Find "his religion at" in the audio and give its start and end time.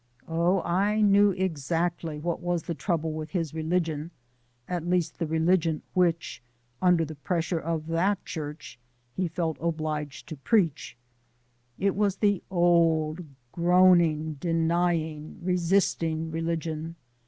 3.29-4.89